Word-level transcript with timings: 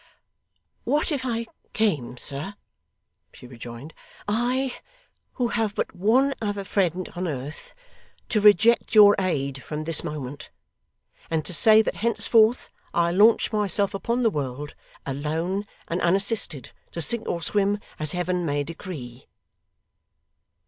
'What 0.83 1.11
if 1.11 1.23
I 1.27 1.45
came, 1.73 2.17
sir,' 2.17 2.55
she 3.31 3.45
rejoined, 3.45 3.93
'I 4.27 4.73
who 5.33 5.49
have 5.49 5.75
but 5.75 5.95
one 5.95 6.33
other 6.41 6.63
friend 6.63 7.07
on 7.15 7.27
earth, 7.27 7.75
to 8.29 8.41
reject 8.41 8.95
your 8.95 9.15
aid 9.19 9.61
from 9.61 9.83
this 9.83 10.03
moment, 10.03 10.49
and 11.29 11.45
to 11.45 11.53
say 11.53 11.83
that 11.83 11.97
henceforth 11.97 12.69
I 12.95 13.11
launch 13.11 13.53
myself 13.53 13.93
upon 13.93 14.23
the 14.23 14.31
world, 14.31 14.73
alone 15.05 15.65
and 15.87 16.01
unassisted, 16.01 16.71
to 16.93 17.01
sink 17.03 17.27
or 17.29 17.43
swim 17.43 17.77
as 17.99 18.13
Heaven 18.13 18.43
may 18.43 18.63
decree! 18.63 19.27